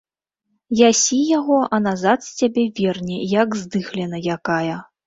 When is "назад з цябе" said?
1.89-2.67